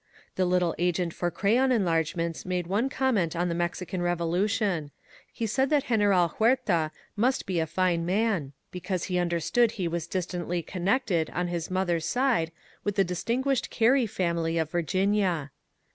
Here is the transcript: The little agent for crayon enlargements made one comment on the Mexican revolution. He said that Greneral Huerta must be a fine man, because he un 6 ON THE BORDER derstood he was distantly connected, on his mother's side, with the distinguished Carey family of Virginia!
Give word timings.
The 0.35 0.45
little 0.45 0.73
agent 0.79 1.13
for 1.13 1.29
crayon 1.29 1.71
enlargements 1.71 2.43
made 2.43 2.65
one 2.65 2.89
comment 2.89 3.35
on 3.35 3.49
the 3.49 3.53
Mexican 3.53 4.01
revolution. 4.01 4.89
He 5.31 5.45
said 5.45 5.69
that 5.69 5.83
Greneral 5.83 6.31
Huerta 6.39 6.89
must 7.15 7.45
be 7.45 7.59
a 7.59 7.67
fine 7.67 8.03
man, 8.03 8.53
because 8.71 9.03
he 9.03 9.19
un 9.19 9.25
6 9.25 9.25
ON 9.25 9.27
THE 9.27 9.29
BORDER 9.59 9.69
derstood 9.69 9.75
he 9.75 9.87
was 9.87 10.07
distantly 10.07 10.63
connected, 10.63 11.29
on 11.29 11.49
his 11.49 11.69
mother's 11.69 12.07
side, 12.07 12.51
with 12.83 12.95
the 12.95 13.03
distinguished 13.03 13.69
Carey 13.69 14.07
family 14.07 14.57
of 14.57 14.71
Virginia! 14.71 15.51